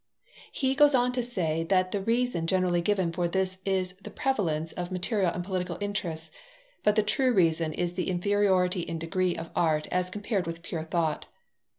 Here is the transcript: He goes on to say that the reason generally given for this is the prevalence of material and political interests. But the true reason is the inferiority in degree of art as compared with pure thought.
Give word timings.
He 0.51 0.73
goes 0.73 0.95
on 0.95 1.11
to 1.11 1.21
say 1.21 1.63
that 1.65 1.91
the 1.91 2.01
reason 2.01 2.47
generally 2.47 2.81
given 2.81 3.11
for 3.11 3.27
this 3.27 3.59
is 3.65 3.93
the 3.97 4.09
prevalence 4.09 4.71
of 4.71 4.91
material 4.91 5.29
and 5.31 5.43
political 5.43 5.77
interests. 5.79 6.31
But 6.81 6.95
the 6.95 7.03
true 7.03 7.31
reason 7.31 7.71
is 7.71 7.93
the 7.93 8.09
inferiority 8.09 8.79
in 8.81 8.97
degree 8.97 9.35
of 9.35 9.51
art 9.55 9.85
as 9.91 10.09
compared 10.09 10.47
with 10.47 10.63
pure 10.63 10.85
thought. 10.85 11.27